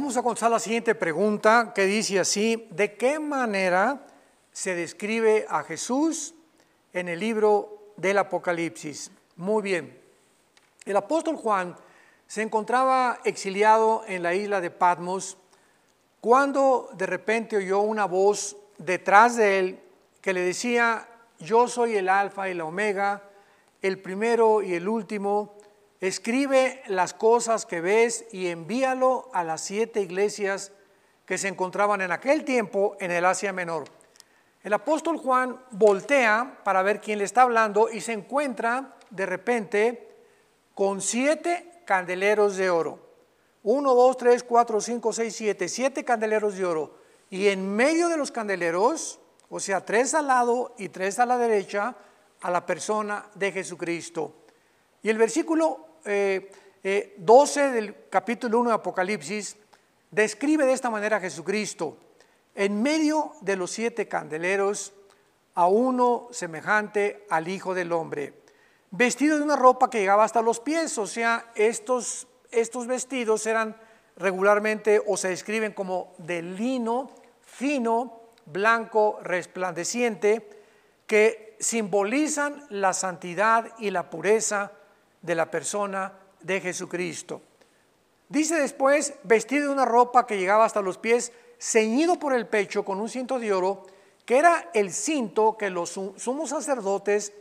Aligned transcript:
Vamos 0.00 0.16
a 0.16 0.22
contestar 0.22 0.50
la 0.50 0.58
siguiente 0.58 0.94
pregunta 0.94 1.72
que 1.74 1.84
dice 1.84 2.18
así, 2.18 2.66
¿de 2.70 2.96
qué 2.96 3.18
manera 3.18 4.00
se 4.50 4.74
describe 4.74 5.44
a 5.46 5.62
Jesús 5.62 6.34
en 6.94 7.10
el 7.10 7.20
libro 7.20 7.92
del 7.98 8.16
Apocalipsis? 8.16 9.10
Muy 9.36 9.62
bien, 9.62 10.00
el 10.86 10.96
apóstol 10.96 11.36
Juan 11.36 11.76
se 12.26 12.40
encontraba 12.40 13.20
exiliado 13.24 14.02
en 14.06 14.22
la 14.22 14.34
isla 14.34 14.62
de 14.62 14.70
Patmos 14.70 15.36
cuando 16.22 16.88
de 16.94 17.04
repente 17.04 17.58
oyó 17.58 17.80
una 17.80 18.06
voz 18.06 18.56
detrás 18.78 19.36
de 19.36 19.58
él 19.58 19.80
que 20.22 20.32
le 20.32 20.40
decía, 20.40 21.06
yo 21.40 21.68
soy 21.68 21.96
el 21.96 22.08
alfa 22.08 22.48
y 22.48 22.54
la 22.54 22.64
omega, 22.64 23.22
el 23.82 24.00
primero 24.00 24.62
y 24.62 24.72
el 24.72 24.88
último, 24.88 25.56
escribe 26.00 26.82
las 26.86 27.12
cosas 27.14 27.66
que 27.66 27.80
ves 27.80 28.24
y 28.32 28.48
envíalo 28.48 29.30
a 29.32 29.44
las 29.44 29.60
siete 29.60 30.00
iglesias 30.00 30.72
que 31.26 31.38
se 31.38 31.48
encontraban 31.48 32.00
en 32.00 32.10
aquel 32.10 32.44
tiempo 32.44 32.96
en 33.00 33.10
el 33.10 33.24
Asia 33.24 33.52
Menor. 33.52 33.84
El 34.62 34.72
apóstol 34.72 35.16
Juan 35.16 35.58
voltea 35.70 36.60
para 36.64 36.82
ver 36.82 37.00
quién 37.00 37.18
le 37.18 37.24
está 37.24 37.42
hablando 37.42 37.88
y 37.90 38.00
se 38.00 38.12
encuentra 38.12 38.96
de 39.10 39.26
repente 39.26 40.08
con 40.74 41.00
siete 41.00 41.82
candeleros 41.84 42.56
de 42.56 42.70
oro. 42.70 42.98
Uno, 43.62 43.94
dos, 43.94 44.16
tres, 44.16 44.42
cuatro, 44.42 44.80
cinco, 44.80 45.12
seis, 45.12 45.36
siete, 45.36 45.68
siete 45.68 46.04
candeleros 46.04 46.56
de 46.56 46.64
oro. 46.64 46.94
Y 47.28 47.48
en 47.48 47.74
medio 47.74 48.08
de 48.08 48.16
los 48.16 48.32
candeleros, 48.32 49.20
o 49.50 49.60
sea, 49.60 49.84
tres 49.84 50.14
al 50.14 50.28
lado 50.28 50.74
y 50.78 50.88
tres 50.88 51.18
a 51.18 51.26
la 51.26 51.36
derecha, 51.36 51.94
a 52.40 52.50
la 52.50 52.64
persona 52.64 53.26
de 53.34 53.52
Jesucristo. 53.52 54.34
Y 55.02 55.10
el 55.10 55.18
versículo 55.18 55.89
12 56.04 56.06
eh, 56.06 56.50
eh, 56.82 57.70
del 57.72 57.94
capítulo 58.08 58.60
1 58.60 58.70
de 58.70 58.74
Apocalipsis 58.74 59.56
describe 60.10 60.64
de 60.66 60.72
esta 60.72 60.90
manera 60.90 61.18
a 61.18 61.20
Jesucristo. 61.20 61.96
En 62.54 62.82
medio 62.82 63.32
de 63.40 63.56
los 63.56 63.70
siete 63.70 64.08
candeleros, 64.08 64.92
a 65.54 65.66
uno 65.66 66.28
semejante 66.30 67.26
al 67.30 67.48
Hijo 67.48 67.74
del 67.74 67.92
Hombre, 67.92 68.34
vestido 68.90 69.36
de 69.36 69.44
una 69.44 69.56
ropa 69.56 69.90
que 69.90 70.00
llegaba 70.00 70.24
hasta 70.24 70.42
los 70.42 70.60
pies, 70.60 70.96
o 70.98 71.06
sea, 71.06 71.52
estos, 71.54 72.26
estos 72.50 72.86
vestidos 72.86 73.46
eran 73.46 73.76
regularmente 74.16 75.02
o 75.06 75.16
se 75.16 75.28
describen 75.28 75.72
como 75.72 76.12
de 76.18 76.42
lino 76.42 77.10
fino, 77.40 78.20
blanco, 78.46 79.18
resplandeciente, 79.22 80.48
que 81.06 81.56
simbolizan 81.60 82.64
la 82.70 82.92
santidad 82.92 83.72
y 83.78 83.90
la 83.90 84.08
pureza 84.08 84.72
de 85.22 85.34
la 85.34 85.50
persona 85.50 86.12
de 86.40 86.60
Jesucristo. 86.60 87.42
Dice 88.28 88.54
después, 88.54 89.14
vestido 89.24 89.66
de 89.66 89.72
una 89.72 89.84
ropa 89.84 90.26
que 90.26 90.38
llegaba 90.38 90.64
hasta 90.64 90.80
los 90.80 90.98
pies, 90.98 91.32
ceñido 91.58 92.18
por 92.18 92.32
el 92.32 92.46
pecho 92.46 92.84
con 92.84 93.00
un 93.00 93.08
cinto 93.08 93.38
de 93.38 93.52
oro, 93.52 93.86
que 94.24 94.38
era 94.38 94.70
el 94.72 94.92
cinto 94.92 95.56
que 95.58 95.68
los 95.68 95.90
sumos 95.90 96.50
sacerdotes 96.50 97.32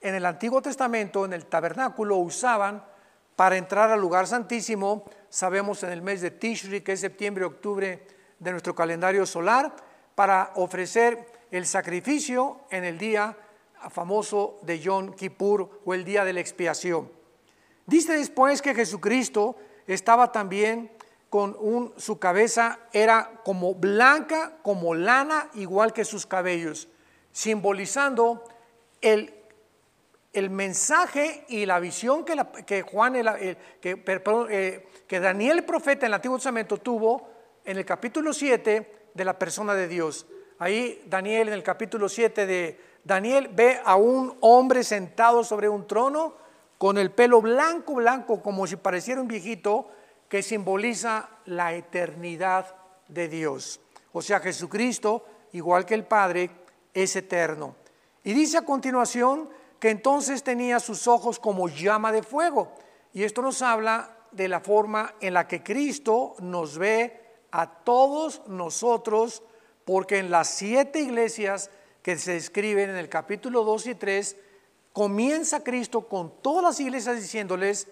en 0.00 0.14
el 0.14 0.26
Antiguo 0.26 0.60
Testamento, 0.60 1.24
en 1.24 1.32
el 1.32 1.46
tabernáculo, 1.46 2.16
usaban 2.16 2.84
para 3.36 3.56
entrar 3.56 3.90
al 3.90 4.00
lugar 4.00 4.26
santísimo. 4.26 5.04
Sabemos 5.30 5.82
en 5.82 5.90
el 5.90 6.02
mes 6.02 6.20
de 6.20 6.30
Tishri, 6.30 6.82
que 6.82 6.92
es 6.92 7.00
septiembre, 7.00 7.44
octubre 7.44 8.06
de 8.38 8.50
nuestro 8.50 8.74
calendario 8.74 9.24
solar, 9.24 9.74
para 10.14 10.52
ofrecer 10.56 11.26
el 11.50 11.66
sacrificio 11.66 12.60
en 12.70 12.84
el 12.84 12.98
día 12.98 13.36
famoso 13.90 14.58
de 14.62 14.78
Yom 14.78 15.14
Kippur 15.14 15.80
o 15.84 15.94
el 15.94 16.04
día 16.04 16.24
de 16.24 16.34
la 16.34 16.40
expiación. 16.40 17.23
Dice 17.86 18.16
después 18.16 18.62
que 18.62 18.74
Jesucristo 18.74 19.56
estaba 19.86 20.32
también 20.32 20.90
con 21.28 21.56
un, 21.58 21.92
su 21.96 22.18
cabeza 22.18 22.78
era 22.92 23.40
como 23.44 23.74
blanca, 23.74 24.58
como 24.62 24.94
lana, 24.94 25.50
igual 25.54 25.92
que 25.92 26.04
sus 26.04 26.26
cabellos, 26.26 26.88
simbolizando 27.32 28.44
el, 29.00 29.34
el 30.32 30.50
mensaje 30.50 31.44
y 31.48 31.66
la 31.66 31.80
visión 31.80 32.24
que, 32.24 32.82
Juan, 32.82 33.14
que, 33.80 34.02
eh, 34.50 34.88
que 35.06 35.20
Daniel 35.20 35.58
el 35.58 35.64
profeta 35.64 36.06
en 36.06 36.10
el 36.10 36.14
Antiguo 36.14 36.38
Testamento 36.38 36.78
tuvo 36.78 37.28
en 37.64 37.78
el 37.78 37.84
capítulo 37.84 38.32
7 38.32 39.10
de 39.12 39.24
la 39.24 39.38
persona 39.38 39.74
de 39.74 39.88
Dios. 39.88 40.26
Ahí 40.58 41.02
Daniel 41.06 41.48
en 41.48 41.54
el 41.54 41.62
capítulo 41.62 42.08
7 42.08 42.46
de 42.46 42.80
Daniel 43.02 43.48
ve 43.52 43.80
a 43.84 43.96
un 43.96 44.36
hombre 44.40 44.84
sentado 44.84 45.42
sobre 45.44 45.68
un 45.68 45.86
trono 45.86 46.43
con 46.84 46.98
el 46.98 47.12
pelo 47.12 47.40
blanco, 47.40 47.94
blanco, 47.94 48.42
como 48.42 48.66
si 48.66 48.76
pareciera 48.76 49.18
un 49.18 49.26
viejito, 49.26 49.88
que 50.28 50.42
simboliza 50.42 51.30
la 51.46 51.72
eternidad 51.72 52.76
de 53.08 53.26
Dios. 53.26 53.80
O 54.12 54.20
sea, 54.20 54.38
Jesucristo, 54.38 55.24
igual 55.52 55.86
que 55.86 55.94
el 55.94 56.04
Padre, 56.04 56.50
es 56.92 57.16
eterno. 57.16 57.74
Y 58.22 58.34
dice 58.34 58.58
a 58.58 58.66
continuación 58.66 59.48
que 59.80 59.88
entonces 59.88 60.42
tenía 60.42 60.78
sus 60.78 61.08
ojos 61.08 61.38
como 61.38 61.70
llama 61.70 62.12
de 62.12 62.22
fuego. 62.22 62.74
Y 63.14 63.22
esto 63.22 63.40
nos 63.40 63.62
habla 63.62 64.18
de 64.30 64.48
la 64.48 64.60
forma 64.60 65.14
en 65.22 65.32
la 65.32 65.48
que 65.48 65.62
Cristo 65.62 66.34
nos 66.40 66.76
ve 66.76 67.18
a 67.50 67.66
todos 67.66 68.42
nosotros, 68.46 69.42
porque 69.86 70.18
en 70.18 70.30
las 70.30 70.48
siete 70.48 71.00
iglesias 71.00 71.70
que 72.02 72.18
se 72.18 72.34
describen 72.34 72.90
en 72.90 72.96
el 72.96 73.08
capítulo 73.08 73.64
2 73.64 73.86
y 73.86 73.94
3, 73.94 74.36
comienza 74.94 75.64
Cristo 75.64 76.02
con 76.02 76.40
todas 76.40 76.62
las 76.62 76.80
iglesias 76.80 77.16
diciéndoles, 77.20 77.88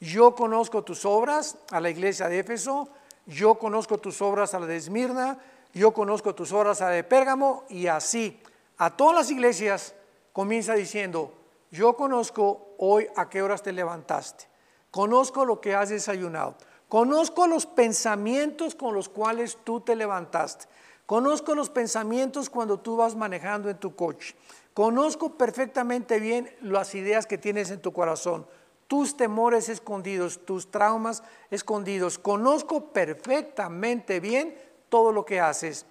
yo 0.00 0.34
conozco 0.34 0.82
tus 0.82 1.04
obras 1.04 1.56
a 1.70 1.80
la 1.80 1.90
iglesia 1.90 2.28
de 2.28 2.40
Éfeso, 2.40 2.88
yo 3.24 3.54
conozco 3.54 3.98
tus 3.98 4.20
obras 4.20 4.52
a 4.52 4.58
la 4.58 4.66
de 4.66 4.76
Esmirna, 4.76 5.38
yo 5.72 5.92
conozco 5.92 6.34
tus 6.34 6.52
obras 6.52 6.82
a 6.82 6.86
la 6.86 6.90
de 6.90 7.04
Pérgamo, 7.04 7.62
y 7.68 7.86
así 7.86 8.42
a 8.78 8.96
todas 8.96 9.14
las 9.14 9.30
iglesias 9.30 9.94
comienza 10.32 10.74
diciendo, 10.74 11.32
yo 11.70 11.94
conozco 11.94 12.74
hoy 12.78 13.06
a 13.14 13.30
qué 13.30 13.42
horas 13.42 13.62
te 13.62 13.70
levantaste, 13.70 14.46
conozco 14.90 15.44
lo 15.44 15.60
que 15.60 15.76
has 15.76 15.90
desayunado, 15.90 16.56
conozco 16.88 17.46
los 17.46 17.64
pensamientos 17.64 18.74
con 18.74 18.92
los 18.92 19.08
cuales 19.08 19.56
tú 19.62 19.82
te 19.82 19.94
levantaste, 19.94 20.66
conozco 21.10 21.56
los 21.56 21.70
pensamientos 21.70 22.48
cuando 22.48 22.78
tú 22.78 22.94
vas 22.96 23.16
manejando 23.16 23.68
en 23.68 23.78
tu 23.78 23.96
coche. 23.96 24.36
Conozco 24.72 25.36
perfectamente 25.36 26.20
bien 26.20 26.48
las 26.60 26.94
ideas 26.94 27.26
que 27.26 27.36
tienes 27.36 27.72
en 27.72 27.80
tu 27.80 27.92
corazón, 27.92 28.46
tus 28.86 29.16
temores 29.16 29.68
escondidos, 29.68 30.46
tus 30.46 30.70
traumas 30.70 31.24
escondidos. 31.50 32.16
Conozco 32.16 32.92
perfectamente 32.92 34.20
bien 34.20 34.54
todo 34.88 35.10
lo 35.10 35.24
que 35.24 35.40
haces. 35.40 35.84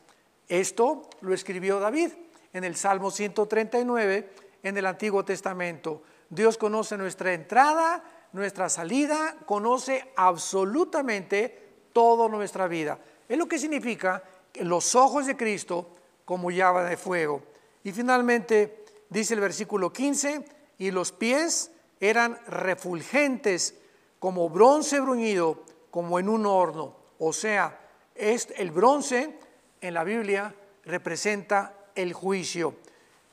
Esto 0.47 1.09
lo 1.19 1.33
escribió 1.33 1.81
David 1.81 2.11
en 2.53 2.63
el 2.63 2.77
Salmo 2.77 3.11
139 3.11 4.29
en 4.63 4.77
el 4.77 4.85
Antiguo 4.85 5.25
Testamento. 5.25 6.01
Dios 6.29 6.57
conoce 6.57 6.97
nuestra 6.97 7.33
entrada, 7.33 8.05
nuestra 8.31 8.69
salida, 8.69 9.35
conoce 9.45 10.13
absolutamente 10.15 11.89
toda 11.91 12.29
nuestra 12.29 12.69
vida. 12.69 12.99
Es 13.27 13.37
lo 13.37 13.49
que 13.49 13.59
significa 13.59 14.23
los 14.55 14.95
ojos 14.95 15.25
de 15.25 15.37
Cristo 15.37 15.95
como 16.25 16.51
llama 16.51 16.83
de 16.83 16.97
fuego. 16.97 17.41
Y 17.83 17.91
finalmente 17.91 18.85
dice 19.09 19.33
el 19.33 19.39
versículo 19.39 19.91
15, 19.91 20.45
y 20.77 20.91
los 20.91 21.11
pies 21.11 21.71
eran 21.99 22.39
refulgentes 22.47 23.75
como 24.19 24.49
bronce 24.49 24.99
bruñido, 24.99 25.63
como 25.91 26.19
en 26.19 26.29
un 26.29 26.45
horno. 26.45 26.95
O 27.17 27.33
sea, 27.33 27.79
es, 28.15 28.47
el 28.57 28.71
bronce 28.71 29.37
en 29.81 29.93
la 29.93 30.03
Biblia 30.03 30.53
representa 30.85 31.73
el 31.95 32.13
juicio. 32.13 32.75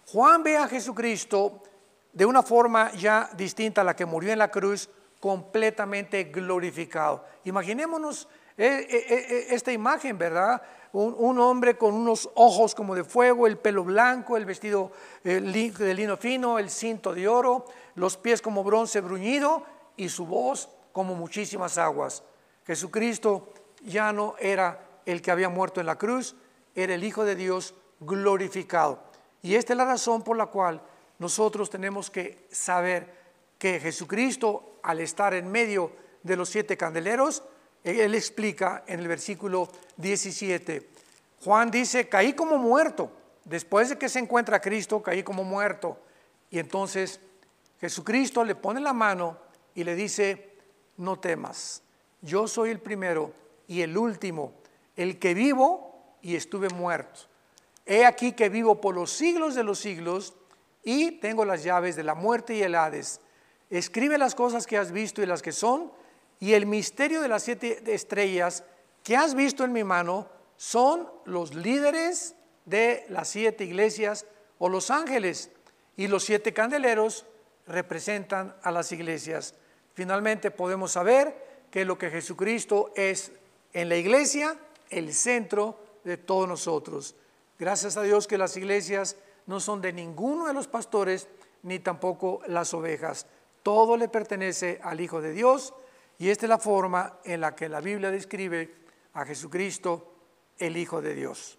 Juan 0.07 0.43
ve 0.43 0.57
a 0.57 0.69
Jesucristo 0.69 1.63
de 2.13 2.25
una 2.25 2.43
forma 2.43 2.93
ya 2.93 3.31
distinta 3.37 3.83
a 3.83 3.85
la 3.85 3.95
que 3.95 4.07
murió 4.07 4.33
en 4.33 4.39
la 4.39 4.51
cruz, 4.51 4.89
completamente 5.21 6.25
glorificado. 6.25 7.25
Imaginémonos 7.45 8.29
esta 8.57 9.73
imagen, 9.73 10.17
¿verdad? 10.19 10.63
Un, 10.93 11.39
hombre 11.39 11.77
con 11.77 11.93
unos 11.93 12.31
ojos 12.35 12.75
como 12.75 12.95
de 12.95 13.05
fuego, 13.05 13.47
el 13.47 13.59
pelo 13.59 13.85
blanco, 13.85 14.37
el 14.37 14.47
vestido 14.47 14.93
de 15.23 15.41
lino 15.95 16.17
fino, 16.17 16.59
el 16.59 16.71
cinto 16.71 17.13
de 17.13 17.29
oro, 17.29 17.67
los 17.97 18.17
pies 18.17 18.41
como 18.41 18.65
bronce 18.65 19.01
bruñido 19.01 19.63
y 19.97 20.09
su 20.09 20.27
voz 20.27 20.71
como 20.93 21.15
muchísimas 21.15 21.77
aguas. 21.77 22.23
Jesucristo 22.67 23.53
ya 23.83 24.13
no 24.13 24.35
era 24.39 24.81
el 25.05 25.21
que 25.21 25.31
había 25.31 25.49
muerto 25.49 25.81
en 25.81 25.87
la 25.87 25.97
cruz, 25.97 26.35
era 26.75 26.95
el 26.95 27.05
Hijo 27.05 27.25
de 27.25 27.37
Dios 27.37 27.75
glorificado. 28.01 29.01
Y 29.43 29.55
esta 29.55 29.75
es 29.75 29.77
la 29.77 29.85
razón 29.85 30.23
por 30.23 30.37
la 30.37 30.47
cual 30.47 30.81
nosotros 31.19 31.71
tenemos 31.71 32.11
que 32.11 32.47
saber 32.51 33.15
que 33.59 33.81
Jesucristo, 33.81 34.79
al 34.83 35.01
estar 35.01 35.35
en 35.35 35.51
medio 35.51 35.93
de 36.23 36.37
los 36.37 36.49
siete 36.49 36.77
candeleros, 36.77 37.43
él 37.87 38.15
explica 38.15 38.83
en 38.87 39.01
el 39.01 39.09
versículo 39.09 39.69
17. 39.97 40.91
Juan 41.45 41.71
dice, 41.71 42.09
caí 42.09 42.33
como 42.33 42.59
muerto. 42.59 43.13
Después 43.45 43.91
de 43.91 43.99
que 43.99 44.09
se 44.09 44.19
encuentra 44.19 44.61
Cristo, 44.61 45.03
caí 45.03 45.23
como 45.23 45.45
muerto. 45.45 45.99
Y 46.51 46.59
entonces 46.59 47.21
Jesucristo 47.81 48.45
le 48.45 48.57
pone 48.57 48.81
la 48.81 48.93
mano 48.93 49.39
y 49.75 49.85
le 49.85 49.95
dice, 49.95 50.57
no 50.97 51.19
temas, 51.19 51.83
yo 52.23 52.49
soy 52.49 52.71
el 52.71 52.81
primero 52.81 53.33
y 53.69 53.83
el 53.83 53.97
último, 53.97 54.55
el 54.97 55.19
que 55.19 55.35
vivo 55.35 56.17
y 56.23 56.35
estuve 56.35 56.69
muerto. 56.71 57.21
He 57.85 58.05
aquí 58.05 58.33
que 58.33 58.49
vivo 58.49 58.81
por 58.81 58.95
los 58.95 59.13
siglos 59.13 59.55
de 59.55 59.63
los 59.63 59.79
siglos 59.79 60.35
y 60.83 61.13
tengo 61.13 61.45
las 61.45 61.63
llaves 61.63 61.95
de 61.95 62.03
la 62.03 62.15
muerte 62.15 62.55
y 62.55 62.63
el 62.63 62.75
Hades. 62.75 63.21
Escribe 63.71 64.19
las 64.19 64.35
cosas 64.35 64.67
que 64.67 64.79
has 64.79 64.91
visto 64.91 65.23
y 65.23 65.27
las 65.27 65.43
que 65.43 65.53
son, 65.53 65.93
y 66.41 66.53
el 66.53 66.67
misterio 66.67 67.23
de 67.23 67.29
las 67.29 67.43
siete 67.43 67.83
estrellas 67.93 68.65
que 69.03 69.17
has 69.17 69.35
visto 69.35 69.65
en 69.65 69.73
mi 69.73 69.85
mano 69.85 70.29
son 70.57 71.09
los 71.25 71.55
líderes 71.55 72.35
de 72.65 73.07
las 73.09 73.29
siete 73.29 73.65
iglesias 73.65 74.27
o 74.59 74.69
los 74.69 74.91
ángeles, 74.91 75.51
y 75.97 76.09
los 76.09 76.25
siete 76.25 76.53
candeleros 76.53 77.25
representan 77.67 78.55
a 78.63 78.71
las 78.71 78.93
iglesias. 78.93 79.55
Finalmente 79.95 80.51
podemos 80.51 80.93
saber 80.93 81.67
que 81.71 81.85
lo 81.85 81.99
que 81.99 82.11
Jesucristo 82.11 82.93
es 82.95 83.33
en 83.73 83.89
la 83.89 83.97
iglesia, 83.97 84.57
el 84.91 85.13
centro 85.15 85.79
de 86.05 86.17
todos 86.17 86.47
nosotros. 86.47 87.17
Gracias 87.59 87.97
a 87.97 88.03
Dios 88.03 88.27
que 88.27 88.39
las 88.39 88.57
iglesias 88.57 89.17
no 89.47 89.61
son 89.61 89.81
de 89.81 89.93
ninguno 89.93 90.47
de 90.47 90.55
los 90.55 90.69
pastores 90.69 91.29
ni 91.63 91.79
tampoco 91.79 92.41
las 92.47 92.75
ovejas. 92.75 93.27
Todo 93.63 93.97
le 93.97 94.09
pertenece 94.09 94.79
al 94.83 95.01
Hijo 95.01 95.21
de 95.21 95.33
Dios 95.33 95.75
y 96.19 96.29
esta 96.29 96.47
es 96.47 96.51
la 96.51 96.59
forma 96.59 97.21
en 97.25 97.41
la 97.41 97.55
que 97.55 97.69
la 97.69 97.81
Biblia 97.81 98.11
describe 98.11 98.75
a 99.13 99.25
Jesucristo, 99.25 100.15
el 100.59 100.77
Hijo 100.77 101.03
de 101.03 101.15
Dios. 101.15 101.59